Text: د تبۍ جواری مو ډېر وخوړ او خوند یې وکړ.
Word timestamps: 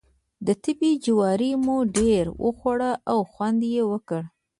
د 0.45 0.47
تبۍ 0.63 0.91
جواری 1.05 1.51
مو 1.65 1.77
ډېر 1.97 2.23
وخوړ 2.43 2.79
او 3.11 3.19
خوند 3.31 3.61
یې 3.75 3.83
وکړ. 3.91 4.21